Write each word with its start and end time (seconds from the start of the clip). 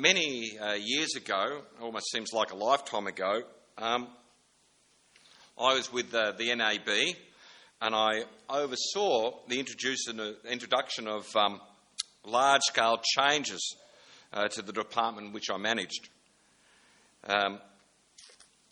many 0.00 0.58
uh, 0.58 0.72
years 0.72 1.14
ago, 1.14 1.60
almost 1.80 2.10
seems 2.10 2.32
like 2.32 2.52
a 2.52 2.56
lifetime 2.56 3.06
ago, 3.06 3.42
um, 3.76 4.08
I 5.58 5.74
was 5.74 5.92
with 5.92 6.14
uh, 6.14 6.32
the 6.38 6.54
NAB 6.54 6.88
and 7.82 7.94
I 7.94 8.24
oversaw 8.48 9.40
the 9.46 9.58
introduction 9.58 11.06
of 11.06 11.26
um, 11.36 11.60
large 12.24 12.62
scale 12.62 12.98
changes 13.16 13.76
uh, 14.32 14.48
to 14.48 14.62
the 14.62 14.72
department 14.72 15.34
which 15.34 15.50
I 15.50 15.58
managed. 15.58 16.08
Um, 17.28 17.58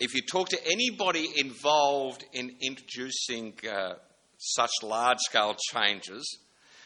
if 0.01 0.15
you 0.15 0.23
talk 0.23 0.49
to 0.51 0.67
anybody 0.67 1.29
involved 1.37 2.25
in 2.33 2.57
introducing 2.63 3.53
uh, 3.71 3.95
such 4.39 4.71
large 4.83 5.19
scale 5.19 5.57
changes 5.75 6.39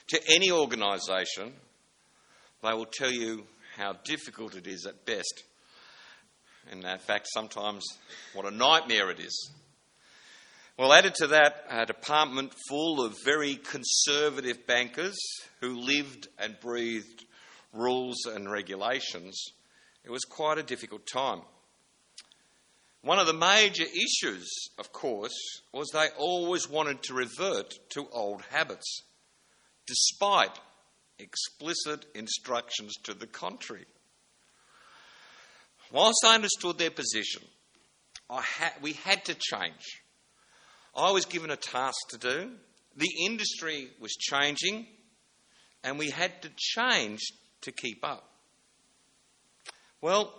to 0.08 0.20
any 0.28 0.50
organisation, 0.50 1.52
they 2.62 2.72
will 2.72 2.86
tell 2.86 3.12
you 3.12 3.44
how 3.76 3.94
difficult 4.04 4.54
it 4.56 4.66
is 4.66 4.86
at 4.86 5.04
best. 5.04 5.44
And 6.70 6.84
in 6.84 6.98
fact, 6.98 7.28
sometimes 7.32 7.84
what 8.34 8.46
a 8.46 8.50
nightmare 8.50 9.10
it 9.10 9.20
is. 9.20 9.50
Well, 10.78 10.92
added 10.92 11.14
to 11.16 11.26
that, 11.28 11.64
a 11.68 11.86
department 11.86 12.54
full 12.68 13.04
of 13.04 13.16
very 13.24 13.56
conservative 13.56 14.66
bankers 14.66 15.16
who 15.60 15.78
lived 15.78 16.28
and 16.38 16.58
breathed 16.60 17.24
rules 17.72 18.24
and 18.26 18.50
regulations, 18.50 19.38
it 20.04 20.10
was 20.10 20.24
quite 20.24 20.58
a 20.58 20.62
difficult 20.62 21.06
time. 21.06 21.42
One 23.02 23.18
of 23.18 23.26
the 23.26 23.32
major 23.32 23.84
issues, 23.84 24.48
of 24.78 24.92
course, 24.92 25.34
was 25.72 25.88
they 25.88 26.08
always 26.16 26.68
wanted 26.70 27.02
to 27.04 27.14
revert 27.14 27.74
to 27.90 28.06
old 28.12 28.42
habits, 28.50 29.02
despite 29.86 30.58
explicit 31.22 32.06
instructions 32.14 32.94
to 33.04 33.14
the 33.14 33.26
contrary. 33.26 33.86
Whilst 35.92 36.24
I 36.24 36.34
understood 36.34 36.78
their 36.78 36.90
position, 36.90 37.42
ha- 38.30 38.74
we 38.80 38.92
had 38.92 39.24
to 39.26 39.34
change. 39.34 40.02
I 40.96 41.10
was 41.10 41.24
given 41.24 41.50
a 41.50 41.56
task 41.56 41.96
to 42.10 42.18
do. 42.18 42.50
The 42.96 43.10
industry 43.24 43.88
was 44.00 44.12
changing, 44.12 44.86
and 45.82 45.98
we 45.98 46.10
had 46.10 46.42
to 46.42 46.50
change 46.56 47.20
to 47.62 47.72
keep 47.72 48.04
up. 48.04 48.28
Well, 50.00 50.34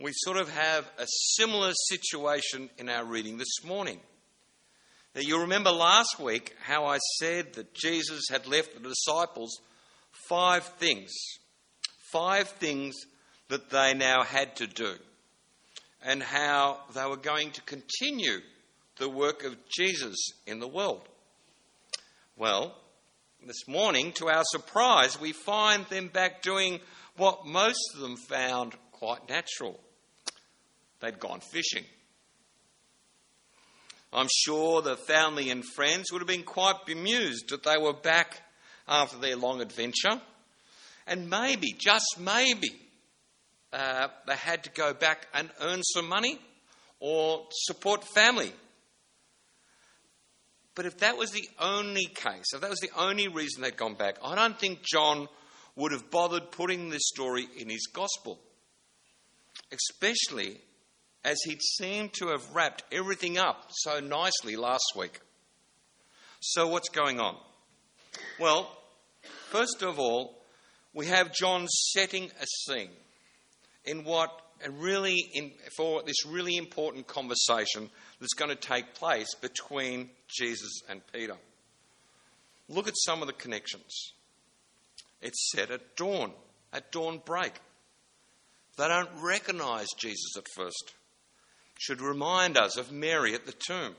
we 0.00 0.10
sort 0.14 0.36
of 0.36 0.50
have 0.50 0.84
a 0.98 1.06
similar 1.06 1.72
situation 1.88 2.70
in 2.78 2.88
our 2.88 3.04
reading 3.04 3.38
this 3.38 3.64
morning. 3.64 4.00
Now, 5.16 5.22
you 5.22 5.40
remember 5.40 5.70
last 5.70 6.20
week 6.20 6.54
how 6.62 6.84
I 6.84 6.98
said 7.18 7.54
that 7.54 7.72
Jesus 7.72 8.24
had 8.30 8.46
left 8.46 8.74
the 8.74 8.86
disciples 8.86 9.62
five 10.28 10.64
things. 10.78 11.10
Five 12.12 12.48
things 12.48 12.94
that 13.48 13.70
they 13.70 13.94
now 13.94 14.24
had 14.24 14.56
to 14.56 14.66
do. 14.66 14.92
And 16.04 16.22
how 16.22 16.80
they 16.94 17.06
were 17.06 17.16
going 17.16 17.52
to 17.52 17.62
continue 17.62 18.40
the 18.98 19.08
work 19.08 19.42
of 19.42 19.56
Jesus 19.68 20.16
in 20.46 20.60
the 20.60 20.68
world. 20.68 21.08
Well, 22.36 22.76
this 23.46 23.66
morning, 23.66 24.12
to 24.16 24.28
our 24.28 24.44
surprise, 24.44 25.18
we 25.18 25.32
find 25.32 25.86
them 25.86 26.08
back 26.08 26.42
doing 26.42 26.78
what 27.16 27.46
most 27.46 27.80
of 27.94 28.02
them 28.02 28.16
found 28.18 28.74
quite 28.92 29.26
natural 29.30 29.80
They'd 31.00 31.18
gone 31.18 31.40
fishing. 31.40 31.84
I'm 34.12 34.28
sure 34.44 34.82
the 34.82 34.96
family 34.96 35.50
and 35.50 35.64
friends 35.64 36.10
would 36.10 36.20
have 36.20 36.28
been 36.28 36.42
quite 36.42 36.86
bemused 36.86 37.50
that 37.50 37.64
they 37.64 37.76
were 37.76 37.92
back 37.92 38.42
after 38.88 39.18
their 39.18 39.36
long 39.36 39.60
adventure. 39.60 40.20
And 41.06 41.28
maybe, 41.28 41.72
just 41.78 42.18
maybe, 42.18 42.70
uh, 43.72 44.08
they 44.26 44.36
had 44.36 44.64
to 44.64 44.70
go 44.70 44.94
back 44.94 45.26
and 45.34 45.50
earn 45.60 45.82
some 45.82 46.08
money 46.08 46.40
or 47.00 47.46
support 47.50 48.04
family. 48.14 48.52
But 50.74 50.86
if 50.86 50.98
that 50.98 51.16
was 51.16 51.30
the 51.30 51.48
only 51.58 52.04
case, 52.04 52.52
if 52.54 52.60
that 52.60 52.70
was 52.70 52.80
the 52.80 52.90
only 52.96 53.28
reason 53.28 53.62
they'd 53.62 53.76
gone 53.76 53.94
back, 53.94 54.18
I 54.22 54.34
don't 54.34 54.58
think 54.58 54.82
John 54.82 55.28
would 55.74 55.92
have 55.92 56.10
bothered 56.10 56.50
putting 56.50 56.90
this 56.90 57.06
story 57.06 57.46
in 57.56 57.68
his 57.68 57.86
gospel. 57.92 58.38
Especially 59.72 60.60
as 61.26 61.42
he'd 61.42 61.60
seemed 61.60 62.12
to 62.12 62.28
have 62.28 62.54
wrapped 62.54 62.84
everything 62.92 63.36
up 63.36 63.66
so 63.70 63.98
nicely 63.98 64.54
last 64.54 64.92
week. 64.94 65.20
So, 66.38 66.68
what's 66.68 66.88
going 66.88 67.18
on? 67.18 67.36
Well, 68.38 68.70
first 69.50 69.82
of 69.82 69.98
all, 69.98 70.40
we 70.94 71.06
have 71.06 71.34
John 71.34 71.66
setting 71.66 72.30
a 72.40 72.46
scene 72.64 72.90
in 73.84 74.04
what 74.04 74.30
really 74.70 75.16
in, 75.34 75.50
for 75.76 76.02
this 76.04 76.24
really 76.24 76.56
important 76.56 77.08
conversation 77.08 77.90
that's 78.20 78.34
going 78.34 78.50
to 78.50 78.56
take 78.56 78.94
place 78.94 79.34
between 79.42 80.10
Jesus 80.28 80.80
and 80.88 81.02
Peter. 81.12 81.34
Look 82.68 82.86
at 82.86 82.94
some 82.96 83.20
of 83.20 83.26
the 83.26 83.32
connections. 83.32 84.12
It's 85.20 85.50
set 85.50 85.72
at 85.72 85.96
dawn, 85.96 86.30
at 86.72 86.92
dawn 86.92 87.20
break. 87.24 87.54
They 88.78 88.86
don't 88.86 89.10
recognize 89.20 89.88
Jesus 89.98 90.36
at 90.36 90.46
first 90.54 90.94
should 91.78 92.00
remind 92.00 92.56
us 92.56 92.76
of 92.76 92.92
Mary 92.92 93.34
at 93.34 93.46
the 93.46 93.52
tomb. 93.52 93.94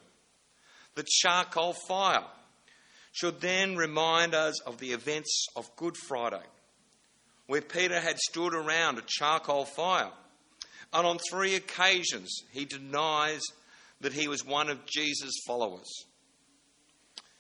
The 0.95 1.05
charcoal 1.21 1.75
fire 1.87 2.25
should 3.11 3.41
then 3.41 3.75
remind 3.75 4.33
us 4.33 4.59
of 4.61 4.79
the 4.79 4.91
events 4.91 5.47
of 5.55 5.75
Good 5.75 5.95
Friday, 6.07 6.43
where 7.47 7.61
Peter 7.61 7.99
had 7.99 8.17
stood 8.17 8.53
around 8.53 8.97
a 8.97 9.03
charcoal 9.07 9.65
fire. 9.65 10.11
And 10.93 11.05
on 11.05 11.17
three 11.29 11.55
occasions, 11.55 12.43
he 12.51 12.65
denies 12.65 13.41
that 14.01 14.13
he 14.13 14.27
was 14.27 14.45
one 14.45 14.69
of 14.69 14.85
Jesus' 14.85 15.41
followers. 15.45 16.05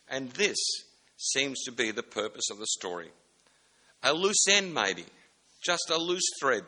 And 0.09 0.29
this 0.31 0.57
seems 1.17 1.63
to 1.63 1.71
be 1.71 1.91
the 1.91 2.03
purpose 2.03 2.49
of 2.51 2.59
the 2.59 2.67
story. 2.67 3.09
A 4.03 4.13
loose 4.13 4.47
end, 4.49 4.73
maybe, 4.73 5.05
just 5.63 5.89
a 5.89 5.97
loose 5.97 6.27
thread, 6.39 6.63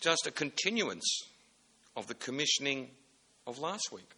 just 0.00 0.26
a 0.26 0.30
continuance 0.30 1.22
of 1.96 2.06
the 2.06 2.14
commissioning 2.14 2.90
of 3.46 3.58
last 3.58 3.92
week. 3.92 4.10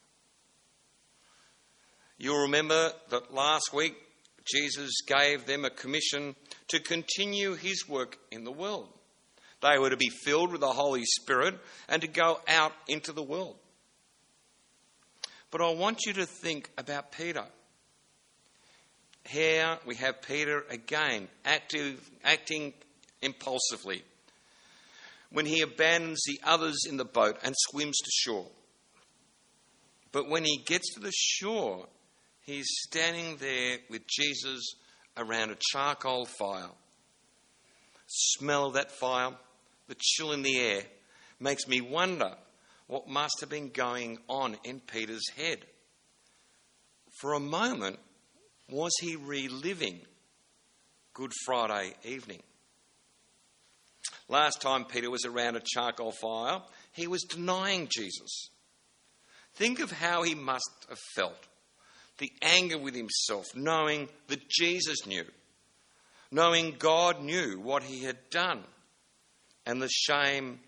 You'll 2.18 2.42
remember 2.42 2.92
that 3.10 3.34
last 3.34 3.72
week 3.74 3.94
Jesus 4.44 5.00
gave 5.06 5.46
them 5.46 5.64
a 5.64 5.70
commission 5.70 6.34
to 6.68 6.80
continue 6.80 7.54
his 7.54 7.88
work 7.88 8.16
in 8.30 8.44
the 8.44 8.52
world. 8.52 8.88
They 9.60 9.78
were 9.78 9.90
to 9.90 9.96
be 9.96 10.10
filled 10.24 10.52
with 10.52 10.60
the 10.60 10.72
Holy 10.72 11.04
Spirit 11.04 11.58
and 11.88 12.02
to 12.02 12.08
go 12.08 12.40
out 12.46 12.72
into 12.88 13.12
the 13.12 13.22
world. 13.22 13.56
But 15.50 15.60
I 15.60 15.72
want 15.74 16.06
you 16.06 16.12
to 16.14 16.26
think 16.26 16.70
about 16.78 17.12
Peter. 17.12 17.44
Here 19.24 19.78
we 19.84 19.96
have 19.96 20.22
Peter 20.22 20.64
again 20.70 21.28
acting 21.44 22.74
impulsively, 23.22 24.02
when 25.36 25.44
he 25.44 25.60
abandons 25.60 26.22
the 26.24 26.40
others 26.44 26.86
in 26.88 26.96
the 26.96 27.04
boat 27.04 27.36
and 27.44 27.54
swims 27.68 27.98
to 27.98 28.10
shore. 28.10 28.46
But 30.10 30.30
when 30.30 30.44
he 30.44 30.64
gets 30.64 30.94
to 30.94 31.00
the 31.00 31.12
shore, 31.14 31.88
he's 32.46 32.64
standing 32.86 33.36
there 33.36 33.76
with 33.90 34.00
Jesus 34.08 34.62
around 35.14 35.50
a 35.50 35.58
charcoal 35.72 36.24
fire. 36.24 36.70
Smell 38.06 38.68
of 38.68 38.74
that 38.74 38.90
fire, 38.90 39.32
the 39.88 39.96
chill 40.00 40.32
in 40.32 40.40
the 40.40 40.58
air, 40.58 40.84
makes 41.38 41.68
me 41.68 41.82
wonder 41.82 42.30
what 42.86 43.06
must 43.06 43.36
have 43.40 43.50
been 43.50 43.68
going 43.68 44.16
on 44.30 44.56
in 44.64 44.80
Peter's 44.80 45.28
head. 45.36 45.58
For 47.20 47.34
a 47.34 47.40
moment, 47.40 47.98
was 48.70 48.92
he 49.02 49.16
reliving 49.16 50.00
Good 51.12 51.32
Friday 51.44 51.92
evening? 52.04 52.42
Last 54.28 54.60
time 54.60 54.84
Peter 54.84 55.10
was 55.10 55.24
around 55.24 55.56
a 55.56 55.62
charcoal 55.64 56.12
fire, 56.12 56.60
he 56.92 57.06
was 57.06 57.22
denying 57.22 57.88
Jesus. 57.90 58.50
Think 59.54 59.80
of 59.80 59.90
how 59.90 60.22
he 60.22 60.34
must 60.34 60.86
have 60.88 60.98
felt 61.14 61.46
the 62.18 62.32
anger 62.42 62.78
with 62.78 62.94
himself, 62.94 63.46
knowing 63.54 64.08
that 64.28 64.48
Jesus 64.48 65.06
knew, 65.06 65.24
knowing 66.30 66.76
God 66.78 67.22
knew 67.22 67.60
what 67.60 67.82
he 67.82 68.04
had 68.04 68.18
done, 68.30 68.64
and 69.64 69.80
the 69.80 69.88
shame 69.88 70.60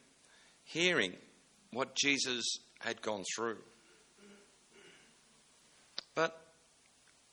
hearing 0.65 1.15
what 1.73 1.95
Jesus 1.95 2.45
had 2.81 3.03
gone 3.03 3.25
through. 3.35 3.59
But 6.15 6.39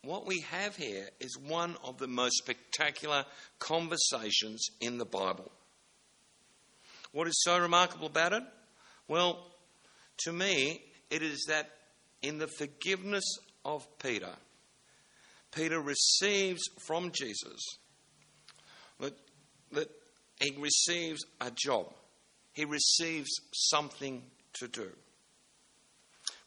what 0.03 0.25
we 0.25 0.41
have 0.41 0.75
here 0.75 1.09
is 1.19 1.37
one 1.37 1.75
of 1.83 1.97
the 1.97 2.07
most 2.07 2.37
spectacular 2.37 3.25
conversations 3.59 4.65
in 4.79 4.97
the 4.97 5.05
Bible. 5.05 5.51
What 7.15 7.29
is 7.29 7.41
so 7.43 7.57
remarkable 7.57 8.07
about 8.07 8.33
it? 8.33 8.43
Well, 9.07 9.47
to 10.25 10.33
me, 10.33 10.81
it 11.09 11.21
is 11.21 11.45
that 11.47 11.69
in 12.21 12.39
the 12.39 12.49
forgiveness 12.57 13.23
of 13.63 13.87
Peter, 13.99 14.33
Peter 15.49 15.79
receives 15.79 16.61
from 16.85 17.13
Jesus 17.13 17.77
that, 18.99 19.13
that 19.71 19.89
he 20.41 20.57
receives 20.59 21.21
a 21.39 21.51
job, 21.55 21.85
he 22.51 22.65
receives 22.65 23.29
something 23.53 24.21
to 24.55 24.67
do. 24.67 24.89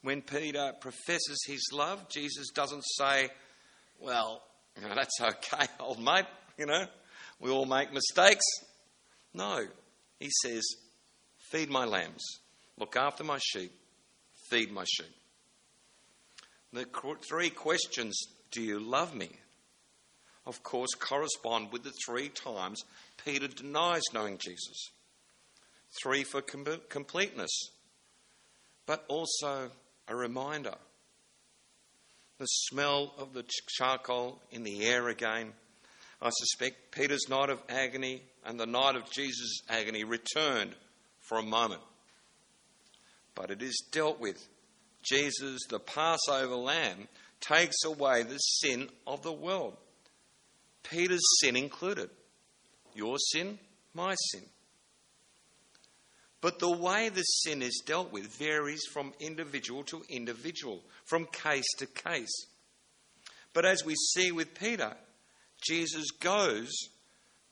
When 0.03 0.21
Peter 0.21 0.75
professes 0.83 1.47
his 1.47 1.67
love, 1.73 2.11
Jesus 2.11 2.51
doesn't 2.51 2.85
say, 2.99 3.31
Well, 3.99 4.43
you 4.77 4.87
know, 4.87 4.95
that's 4.95 5.19
okay, 5.19 5.65
old 5.81 5.99
mate, 5.99 6.27
you 6.59 6.67
know, 6.67 6.85
we 7.41 7.51
all 7.51 7.65
make 7.65 7.91
mistakes. 7.91 8.45
No, 9.33 9.67
he 10.19 10.31
says, 10.43 10.65
Feed 11.51 11.71
my 11.71 11.85
lambs, 11.85 12.25
look 12.77 12.97
after 12.97 13.25
my 13.25 13.39
sheep, 13.41 13.73
feed 14.51 14.71
my 14.71 14.85
sheep. 14.85 15.15
The 16.73 16.87
three 17.27 17.51
questions 17.51 18.19
do 18.51 18.63
you 18.63 18.79
love 18.79 19.15
me? 19.15 19.31
Of 20.47 20.63
course, 20.63 20.91
correspond 20.99 21.73
with 21.73 21.85
the 21.85 21.93
three 22.07 22.29
times 22.29 22.83
Peter 23.25 23.49
denies 23.49 24.03
knowing 24.13 24.39
Jesus. 24.39 24.91
Three 26.03 26.25
for 26.25 26.43
com- 26.43 26.81
completeness, 26.89 27.51
but 28.87 29.05
also 29.09 29.71
a 30.07 30.17
reminder. 30.17 30.75
The 32.39 32.47
smell 32.47 33.15
of 33.19 33.33
the 33.33 33.45
charcoal 33.69 34.41
in 34.51 34.63
the 34.63 34.87
air 34.87 35.09
again. 35.09 35.53
I 36.21 36.31
suspect 36.31 36.93
Peter's 36.93 37.29
night 37.29 37.51
of 37.51 37.63
agony 37.69 38.23
and 38.49 38.59
the 38.59 38.67
night 38.67 38.97
of 38.97 39.11
Jesus' 39.11 39.61
agony 39.69 40.05
returned 40.05 40.75
for 41.21 41.39
a 41.39 41.43
moment. 41.43 41.83
But 43.35 43.51
it 43.51 43.63
is 43.63 43.85
dealt 43.93 44.19
with. 44.19 44.43
Jesus, 45.03 45.61
the 45.69 45.79
Passover 45.79 46.57
lamb, 46.57 47.09
takes 47.41 47.85
away 47.85 48.23
the 48.23 48.39
sin 48.39 48.89
of 49.07 49.23
the 49.23 49.33
world. 49.33 49.77
Peter's 50.83 51.21
sin 51.41 51.57
included. 51.57 52.09
Your 52.95 53.19
sin, 53.19 53.59
my 53.93 54.15
sin. 54.33 54.45
But 56.41 56.59
the 56.59 56.75
way 56.75 57.11
the 57.11 57.23
sin 57.23 57.61
is 57.61 57.83
dealt 57.85 58.13
with 58.13 58.39
varies 58.39 58.83
from 58.91 59.13
individual 59.21 59.83
to 59.85 60.03
individual, 60.09 60.83
from 61.05 61.27
case 61.27 61.67
to 61.79 61.87
case. 61.87 62.47
But 63.53 63.67
as 63.67 63.85
we 63.85 63.95
see 64.15 64.33
with 64.33 64.59
Peter, 64.59 64.95
Jesus 65.61 66.11
goes 66.13 66.71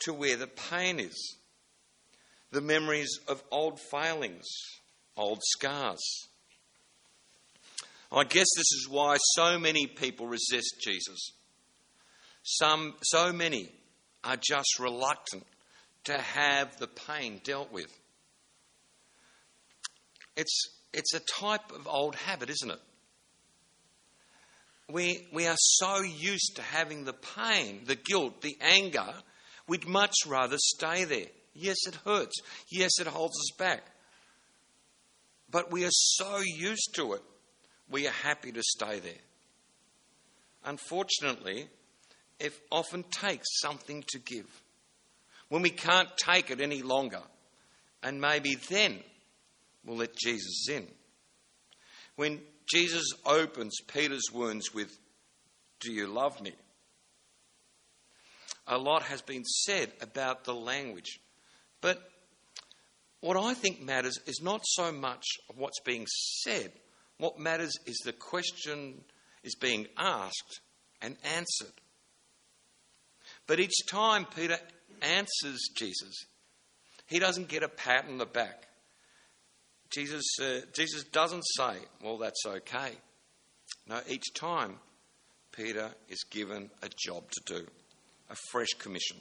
to 0.00 0.12
where 0.12 0.36
the 0.36 0.46
pain 0.46 1.00
is 1.00 1.36
the 2.52 2.60
memories 2.60 3.18
of 3.28 3.42
old 3.50 3.78
failings, 3.78 4.46
old 5.16 5.40
scars. 5.42 6.28
I 8.10 8.24
guess 8.24 8.46
this 8.56 8.72
is 8.72 8.88
why 8.88 9.16
so 9.34 9.58
many 9.58 9.86
people 9.86 10.26
resist 10.26 10.76
Jesus. 10.82 11.32
Some, 12.42 12.94
so 13.02 13.32
many 13.32 13.72
are 14.22 14.36
just 14.36 14.78
reluctant 14.78 15.44
to 16.04 16.16
have 16.16 16.78
the 16.78 16.86
pain 16.86 17.40
dealt 17.42 17.72
with. 17.72 17.92
It's, 20.36 20.70
it's 20.92 21.14
a 21.14 21.20
type 21.40 21.72
of 21.72 21.88
old 21.88 22.14
habit, 22.14 22.48
isn't 22.48 22.70
it? 22.70 22.80
We, 24.88 25.26
we 25.32 25.48
are 25.48 25.56
so 25.58 26.00
used 26.00 26.52
to 26.56 26.62
having 26.62 27.04
the 27.04 27.12
pain, 27.12 27.82
the 27.86 27.96
guilt, 27.96 28.40
the 28.40 28.56
anger, 28.60 29.14
we'd 29.68 29.86
much 29.86 30.14
rather 30.26 30.56
stay 30.58 31.04
there. 31.04 31.26
Yes, 31.54 31.76
it 31.86 31.96
hurts. 32.04 32.40
Yes, 32.68 32.98
it 33.00 33.06
holds 33.06 33.38
us 33.38 33.56
back. 33.58 33.82
But 35.50 35.70
we 35.70 35.84
are 35.84 35.90
so 35.90 36.40
used 36.40 36.94
to 36.96 37.14
it, 37.14 37.22
we 37.88 38.06
are 38.06 38.12
happy 38.12 38.52
to 38.52 38.62
stay 38.62 38.98
there. 39.00 39.12
Unfortunately, 40.64 41.68
it 42.40 42.52
often 42.70 43.04
takes 43.04 43.46
something 43.60 44.04
to 44.08 44.18
give. 44.18 44.46
When 45.48 45.62
we 45.62 45.70
can't 45.70 46.08
take 46.16 46.50
it 46.50 46.60
any 46.60 46.82
longer, 46.82 47.22
and 48.02 48.20
maybe 48.20 48.56
then 48.68 48.98
we'll 49.84 49.98
let 49.98 50.16
Jesus 50.16 50.68
in. 50.68 50.88
When 52.16 52.40
Jesus 52.68 53.06
opens 53.24 53.80
Peter's 53.86 54.30
wounds 54.32 54.74
with, 54.74 54.96
Do 55.80 55.92
you 55.92 56.08
love 56.08 56.40
me? 56.40 56.52
A 58.66 58.78
lot 58.78 59.04
has 59.04 59.22
been 59.22 59.44
said 59.44 59.92
about 60.00 60.44
the 60.44 60.54
language. 60.54 61.20
But 61.80 62.02
what 63.20 63.36
I 63.36 63.54
think 63.54 63.80
matters 63.80 64.18
is 64.26 64.40
not 64.42 64.62
so 64.64 64.92
much 64.92 65.24
what's 65.54 65.80
being 65.80 66.06
said. 66.42 66.72
What 67.18 67.38
matters 67.38 67.72
is 67.86 67.96
the 68.04 68.12
question 68.12 69.04
is 69.42 69.54
being 69.54 69.86
asked 69.96 70.60
and 71.00 71.16
answered. 71.36 71.74
But 73.46 73.60
each 73.60 73.86
time 73.88 74.26
Peter 74.26 74.58
answers 75.00 75.68
Jesus, 75.76 76.26
he 77.06 77.18
doesn't 77.18 77.48
get 77.48 77.62
a 77.62 77.68
pat 77.68 78.06
on 78.08 78.18
the 78.18 78.26
back. 78.26 78.66
Jesus, 79.90 80.24
uh, 80.42 80.60
Jesus 80.74 81.04
doesn't 81.04 81.44
say, 81.56 81.76
Well, 82.02 82.18
that's 82.18 82.44
okay. 82.44 82.92
No, 83.88 84.00
each 84.08 84.34
time 84.34 84.78
Peter 85.52 85.90
is 86.08 86.24
given 86.24 86.70
a 86.82 86.88
job 86.88 87.24
to 87.30 87.54
do, 87.54 87.66
a 88.30 88.34
fresh 88.50 88.70
commission. 88.78 89.18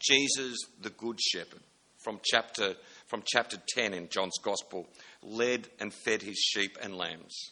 Jesus, 0.00 0.58
the 0.80 0.90
Good 0.90 1.20
Shepherd, 1.20 1.60
from 1.98 2.20
chapter, 2.24 2.74
from 3.06 3.22
chapter 3.26 3.58
10 3.74 3.94
in 3.94 4.08
John's 4.08 4.38
Gospel, 4.42 4.88
led 5.22 5.68
and 5.78 5.92
fed 5.92 6.22
his 6.22 6.38
sheep 6.38 6.78
and 6.82 6.96
lambs. 6.96 7.50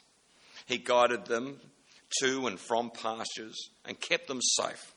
He 0.66 0.78
guided 0.78 1.26
them 1.26 1.60
to 2.20 2.46
and 2.46 2.58
from 2.58 2.90
pastures 2.90 3.70
and 3.84 4.00
kept 4.00 4.28
them 4.28 4.40
safe. 4.40 4.94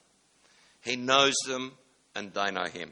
He 0.81 0.95
knows 0.95 1.35
them 1.47 1.73
and 2.15 2.33
they 2.33 2.51
know 2.51 2.65
him. 2.65 2.91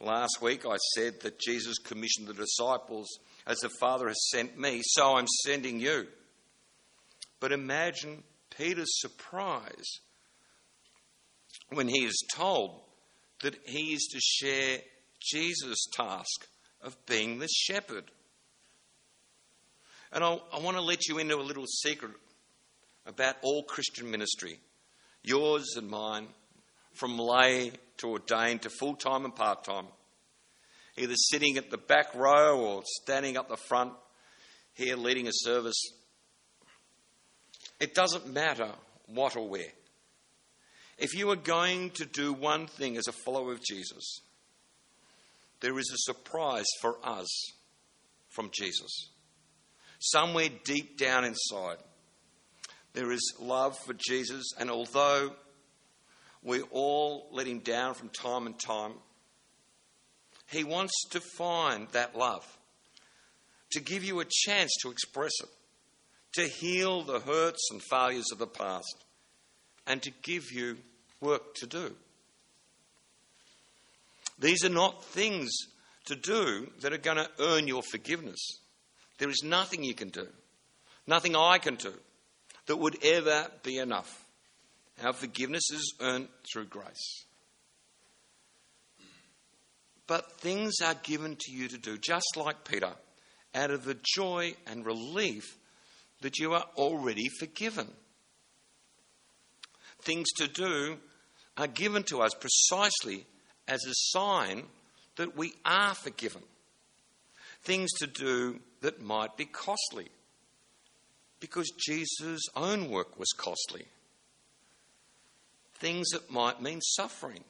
Last 0.00 0.42
week 0.42 0.66
I 0.66 0.76
said 0.94 1.20
that 1.20 1.38
Jesus 1.38 1.78
commissioned 1.78 2.26
the 2.26 2.34
disciples 2.34 3.08
as 3.46 3.58
the 3.58 3.70
Father 3.80 4.08
has 4.08 4.30
sent 4.30 4.58
me, 4.58 4.82
so 4.84 5.16
I'm 5.16 5.26
sending 5.44 5.80
you. 5.80 6.06
But 7.40 7.52
imagine 7.52 8.22
Peter's 8.56 9.00
surprise 9.00 10.00
when 11.70 11.88
he 11.88 12.04
is 12.04 12.24
told 12.34 12.80
that 13.42 13.56
he 13.66 13.94
is 13.94 14.08
to 14.12 14.20
share 14.20 14.78
Jesus' 15.20 15.86
task 15.92 16.46
of 16.82 16.96
being 17.06 17.38
the 17.38 17.48
shepherd. 17.48 18.04
And 20.12 20.22
I'll, 20.22 20.42
i 20.52 20.60
want 20.60 20.76
to 20.76 20.82
let 20.82 21.08
you 21.08 21.18
into 21.18 21.36
a 21.36 21.42
little 21.42 21.66
secret 21.66 22.12
about 23.06 23.36
all 23.42 23.62
Christian 23.64 24.10
ministry, 24.10 24.60
yours 25.22 25.74
and 25.76 25.88
mine, 25.88 26.28
from 26.92 27.18
lay 27.18 27.72
to 27.98 28.08
ordained 28.08 28.62
to 28.62 28.70
full 28.70 28.94
time 28.94 29.24
and 29.24 29.34
part 29.34 29.64
time, 29.64 29.86
either 30.96 31.14
sitting 31.16 31.56
at 31.56 31.70
the 31.70 31.78
back 31.78 32.14
row 32.14 32.60
or 32.60 32.82
standing 33.02 33.36
up 33.36 33.48
the 33.48 33.56
front 33.56 33.92
here 34.74 34.96
leading 34.96 35.26
a 35.26 35.32
service. 35.32 35.90
It 37.80 37.94
doesn't 37.94 38.32
matter 38.32 38.70
what 39.06 39.36
or 39.36 39.48
where. 39.48 39.72
If 40.98 41.14
you 41.14 41.30
are 41.30 41.36
going 41.36 41.90
to 41.90 42.04
do 42.04 42.32
one 42.32 42.66
thing 42.66 42.96
as 42.96 43.08
a 43.08 43.12
follower 43.12 43.52
of 43.52 43.62
Jesus, 43.62 44.20
there 45.60 45.78
is 45.78 45.90
a 45.92 46.12
surprise 46.12 46.66
for 46.80 46.96
us 47.02 47.52
from 48.28 48.50
Jesus. 48.52 49.10
Somewhere 49.98 50.48
deep 50.64 50.98
down 50.98 51.24
inside, 51.24 51.78
there 52.92 53.10
is 53.10 53.34
love 53.40 53.76
for 53.78 53.94
Jesus, 53.94 54.44
and 54.58 54.70
although 54.70 55.32
we 56.44 56.60
all 56.70 57.28
let 57.32 57.46
him 57.46 57.60
down 57.60 57.94
from 57.94 58.10
time 58.10 58.46
and 58.46 58.60
time. 58.60 58.92
He 60.46 60.62
wants 60.62 60.92
to 61.10 61.20
find 61.20 61.88
that 61.92 62.14
love, 62.14 62.46
to 63.72 63.80
give 63.80 64.04
you 64.04 64.20
a 64.20 64.26
chance 64.26 64.70
to 64.82 64.90
express 64.90 65.32
it, 65.42 65.48
to 66.34 66.42
heal 66.42 67.02
the 67.02 67.20
hurts 67.20 67.70
and 67.72 67.82
failures 67.82 68.30
of 68.30 68.38
the 68.38 68.46
past, 68.46 69.03
and 69.86 70.02
to 70.02 70.10
give 70.22 70.52
you 70.52 70.76
work 71.20 71.54
to 71.56 71.66
do. 71.66 71.94
These 74.38 74.64
are 74.64 74.70
not 74.70 75.04
things 75.04 75.50
to 76.06 76.16
do 76.16 76.70
that 76.80 76.92
are 76.92 76.98
going 76.98 77.16
to 77.16 77.30
earn 77.40 77.68
your 77.68 77.82
forgiveness. 77.82 78.40
There 79.18 79.30
is 79.30 79.42
nothing 79.44 79.84
you 79.84 79.94
can 79.94 80.08
do, 80.08 80.26
nothing 81.06 81.36
I 81.36 81.58
can 81.58 81.76
do, 81.76 81.94
that 82.66 82.76
would 82.76 83.04
ever 83.04 83.46
be 83.62 83.78
enough. 83.78 84.24
Our 85.02 85.12
forgiveness 85.12 85.70
is 85.72 85.94
earned 86.00 86.28
through 86.52 86.66
grace. 86.66 87.24
But 90.06 90.40
things 90.40 90.80
are 90.84 90.94
given 91.02 91.36
to 91.40 91.52
you 91.52 91.68
to 91.68 91.78
do, 91.78 91.96
just 91.98 92.36
like 92.36 92.64
Peter, 92.64 92.92
out 93.54 93.70
of 93.70 93.84
the 93.84 93.96
joy 94.16 94.54
and 94.66 94.84
relief 94.84 95.56
that 96.20 96.38
you 96.38 96.52
are 96.52 96.64
already 96.76 97.28
forgiven. 97.38 97.90
Things 100.04 100.30
to 100.36 100.48
do 100.48 100.98
are 101.56 101.66
given 101.66 102.02
to 102.04 102.20
us 102.20 102.32
precisely 102.34 103.26
as 103.66 103.84
a 103.84 103.94
sign 103.94 104.64
that 105.16 105.36
we 105.36 105.54
are 105.64 105.94
forgiven. 105.94 106.42
Things 107.62 107.90
to 107.98 108.06
do 108.06 108.60
that 108.82 109.00
might 109.00 109.36
be 109.36 109.46
costly 109.46 110.08
because 111.40 111.70
Jesus' 111.78 112.42
own 112.56 112.90
work 112.90 113.18
was 113.18 113.30
costly 113.36 113.86
things 115.84 116.08
that 116.10 116.30
might 116.30 116.62
mean 116.62 116.80
suffering. 116.80 117.44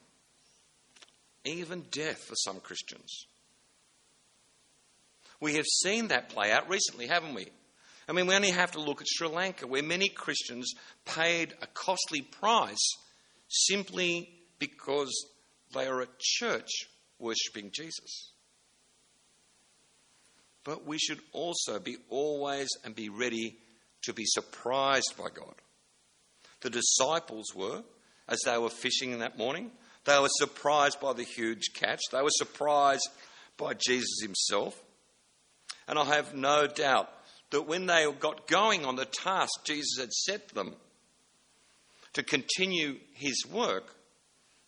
even 1.45 1.85
death 1.91 2.23
for 2.23 2.33
some 2.35 2.59
Christians. 2.59 3.27
We 5.39 5.53
have 5.55 5.65
seen 5.65 6.07
that 6.07 6.29
play 6.29 6.51
out 6.51 6.67
recently, 6.67 7.05
haven't 7.05 7.35
we? 7.35 7.49
I 8.07 8.13
mean, 8.13 8.27
we 8.27 8.35
only 8.35 8.51
have 8.51 8.71
to 8.71 8.79
look 8.79 9.01
at 9.01 9.07
Sri 9.07 9.27
Lanka, 9.27 9.65
where 9.65 9.81
many 9.81 10.09
Christians 10.09 10.73
paid 11.05 11.53
a 11.61 11.67
costly 11.67 12.21
price 12.21 12.95
simply 13.47 14.29
because 14.59 15.11
they 15.73 15.87
are 15.87 16.01
a 16.01 16.07
church 16.19 16.69
worshipping 17.19 17.71
Jesus. 17.73 18.31
But 20.63 20.85
we 20.85 20.97
should 20.97 21.19
also 21.31 21.79
be 21.79 21.97
always 22.09 22.69
and 22.83 22.95
be 22.95 23.09
ready 23.09 23.57
to 24.03 24.13
be 24.13 24.25
surprised 24.25 25.13
by 25.17 25.29
God. 25.33 25.55
The 26.61 26.69
disciples 26.69 27.45
were, 27.55 27.83
as 28.27 28.39
they 28.45 28.57
were 28.57 28.69
fishing 28.69 29.17
that 29.19 29.37
morning, 29.37 29.71
they 30.05 30.19
were 30.19 30.29
surprised 30.29 30.99
by 30.99 31.13
the 31.13 31.23
huge 31.23 31.73
catch. 31.73 32.01
They 32.11 32.21
were 32.21 32.29
surprised 32.31 33.07
by 33.57 33.73
Jesus 33.73 34.21
himself. 34.21 34.79
And 35.87 35.99
I 35.99 36.05
have 36.05 36.33
no 36.33 36.67
doubt 36.67 37.09
that 37.55 37.61
when 37.61 37.85
they 37.85 38.05
got 38.19 38.47
going 38.47 38.83
on 38.83 38.97
the 38.97 39.05
task 39.05 39.63
Jesus 39.63 39.97
had 39.97 40.11
set 40.11 40.49
them 40.49 40.75
to 42.11 42.21
continue 42.21 42.97
his 43.13 43.45
work, 43.49 43.95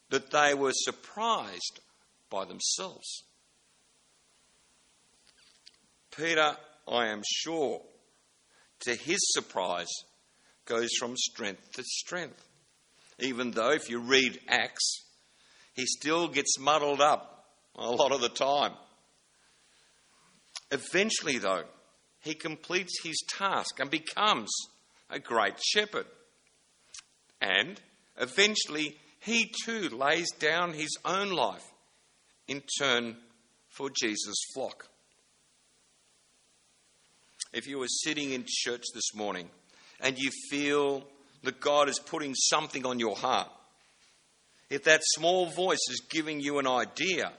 that 0.10 0.32
they 0.32 0.54
were 0.54 0.72
surprised 0.74 1.82
by 2.30 2.46
themselves. 2.46 3.24
Peter, 6.16 6.56
I 6.90 7.08
am 7.08 7.24
sure, 7.26 7.82
to 8.86 8.96
his 8.96 9.20
surprise, 9.34 9.92
goes 10.64 10.92
from 10.98 11.18
strength 11.18 11.74
to 11.74 11.84
strength. 11.84 12.42
Even 13.20 13.52
though, 13.52 13.72
if 13.72 13.90
you 13.90 14.00
read 14.00 14.40
Acts, 14.48 15.04
he 15.74 15.86
still 15.86 16.30
gets 16.30 16.58
muddled 16.58 17.02
up 17.02 17.50
a 17.76 17.92
lot 17.92 18.14
of 18.14 18.22
the 18.22 18.30
time. 18.30 18.72
Eventually, 20.72 21.38
though, 21.38 21.66
he 22.22 22.34
completes 22.34 23.02
his 23.04 23.22
task 23.30 23.80
and 23.80 23.90
becomes 23.90 24.50
a 25.10 25.20
great 25.20 25.56
shepherd. 25.64 26.06
And 27.42 27.80
eventually, 28.20 28.98
he 29.20 29.52
too 29.66 29.90
lays 29.90 30.32
down 30.40 30.74
his 30.74 30.98
own 31.06 31.32
life 31.32 31.64
in 32.48 32.62
turn 32.80 33.18
for 33.70 33.90
Jesus' 33.90 34.42
flock. 34.54 34.88
If 37.54 37.68
you 37.68 37.80
were 37.80 37.88
sitting 37.88 38.32
in 38.32 38.46
church 38.48 38.84
this 38.94 39.14
morning 39.16 39.50
and 40.00 40.18
you 40.18 40.32
feel 40.50 41.04
that 41.44 41.60
God 41.60 41.90
is 41.90 42.00
putting 42.00 42.36
something 42.36 42.86
on 42.86 43.00
your 43.00 43.16
heart, 43.16 43.50
if 44.70 44.84
that 44.84 45.02
small 45.04 45.46
voice 45.46 45.86
is 45.90 46.02
giving 46.10 46.42
you 46.42 46.60
an 46.60 46.68
idea, 46.68 47.32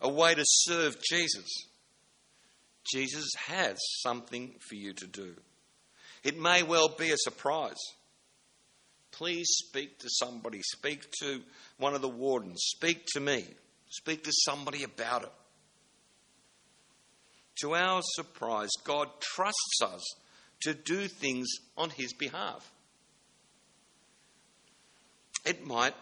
a 0.00 0.08
way 0.08 0.34
to 0.34 0.44
serve 0.44 0.96
Jesus, 1.02 1.48
Jesus 2.90 3.30
has 3.46 3.76
something 4.00 4.54
for 4.68 4.74
you 4.74 4.92
to 4.94 5.06
do. 5.06 5.34
It 6.24 6.38
may 6.38 6.62
well 6.62 6.88
be 6.88 7.10
a 7.10 7.16
surprise. 7.16 7.76
Please 9.10 9.48
speak 9.50 9.98
to 10.00 10.08
somebody, 10.08 10.60
speak 10.62 11.10
to 11.20 11.40
one 11.78 11.94
of 11.94 12.02
the 12.02 12.08
wardens, 12.08 12.60
speak 12.60 13.04
to 13.14 13.20
me, 13.20 13.44
speak 13.88 14.24
to 14.24 14.32
somebody 14.32 14.84
about 14.84 15.24
it. 15.24 15.32
To 17.62 17.74
our 17.74 18.00
surprise, 18.02 18.70
God 18.84 19.08
trusts 19.20 19.82
us 19.82 20.04
to 20.62 20.74
do 20.74 21.08
things 21.08 21.48
on 21.76 21.90
His 21.90 22.12
behalf. 22.12 22.70
It 25.44 25.66
might 25.66 25.94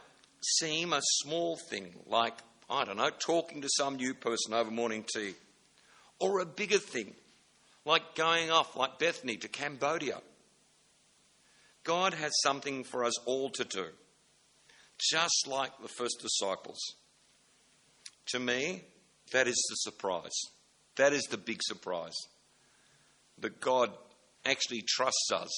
seem 0.42 0.92
a 0.92 1.00
small 1.02 1.56
thing, 1.70 1.94
like, 2.06 2.34
I 2.68 2.84
don't 2.84 2.96
know, 2.96 3.10
talking 3.10 3.62
to 3.62 3.68
some 3.76 3.96
new 3.96 4.12
person 4.12 4.52
over 4.52 4.70
morning 4.70 5.04
tea, 5.14 5.34
or 6.18 6.40
a 6.40 6.46
bigger 6.46 6.78
thing, 6.78 7.14
like 7.84 8.14
going 8.14 8.50
off, 8.50 8.76
like 8.76 8.98
Bethany, 8.98 9.36
to 9.36 9.48
Cambodia. 9.48 10.20
God 11.84 12.14
has 12.14 12.32
something 12.42 12.84
for 12.84 13.04
us 13.04 13.18
all 13.26 13.50
to 13.50 13.64
do, 13.64 13.86
just 14.98 15.46
like 15.46 15.70
the 15.80 15.88
first 15.88 16.20
disciples. 16.20 16.80
To 18.26 18.40
me, 18.40 18.82
that 19.32 19.46
is 19.46 19.66
the 19.70 19.90
surprise. 19.90 20.34
That 20.96 21.12
is 21.12 21.22
the 21.24 21.36
big 21.36 21.60
surprise. 21.62 22.16
That 23.38 23.60
God 23.60 23.92
actually 24.44 24.82
trusts 24.88 25.30
us 25.32 25.50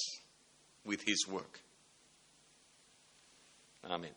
with 0.85 1.01
his 1.03 1.27
work. 1.27 1.61
Amen. 3.89 4.11